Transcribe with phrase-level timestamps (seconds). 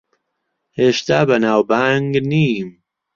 [0.77, 2.69] هێشتا بەناوبانگ نیم.